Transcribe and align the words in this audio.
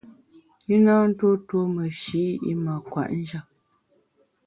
I 0.75 0.77
na 0.83 0.95
ntuo 1.09 1.33
tuo 1.47 1.63
meshi’ 1.75 2.21
i 2.51 2.53
mâ 2.63 2.73
kwet 2.89 3.09
njap. 3.19 3.45